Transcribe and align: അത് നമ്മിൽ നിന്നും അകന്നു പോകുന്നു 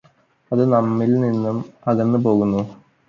അത് 0.51 0.63
നമ്മിൽ 0.71 1.11
നിന്നും 1.19 1.57
അകന്നു 1.87 2.19
പോകുന്നു 2.19 2.63